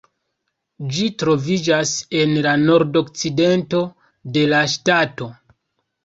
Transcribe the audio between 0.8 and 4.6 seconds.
Ĝi troviĝas en la nordokcidento de